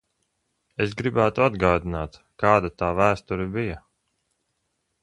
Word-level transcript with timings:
Es 0.85 0.95
gribētu 1.01 1.43
atgādināt, 1.47 2.17
kāda 2.45 2.73
tā 2.83 2.91
vēsture 3.03 3.49
bija. 3.59 3.79